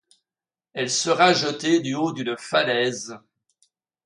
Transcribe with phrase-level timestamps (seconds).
[0.73, 3.19] Elle sera jetée du haut d'une falaise.